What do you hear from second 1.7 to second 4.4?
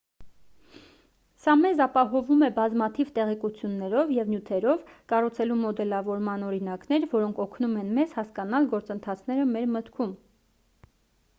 ապահովում է բազմաթիվ տեղեկություններով և